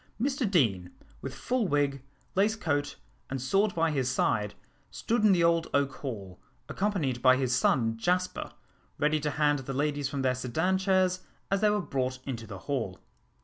Mr 0.19 0.49
Deane, 0.49 0.89
with 1.21 1.35
full 1.35 1.67
wig, 1.67 2.01
lace 2.33 2.55
coat, 2.55 2.95
and 3.29 3.39
sword 3.39 3.75
by 3.75 3.91
his 3.91 4.09
side, 4.09 4.55
stood 4.89 5.21
in 5.23 5.31
the 5.31 5.43
old 5.43 5.67
oak 5.75 5.97
hall, 5.97 6.39
accompanied 6.67 7.21
by 7.21 7.37
his 7.37 7.55
son 7.55 7.95
Jasper, 7.99 8.51
ready 8.97 9.19
to 9.19 9.29
hand 9.29 9.59
the 9.59 9.73
ladies 9.73 10.09
from 10.09 10.23
their 10.23 10.33
sedan 10.33 10.79
chairs 10.79 11.19
as 11.51 11.61
they 11.61 11.69
were 11.69 11.79
brought 11.81 12.17
into 12.25 12.47
the 12.47 12.57
hall. 12.65 12.99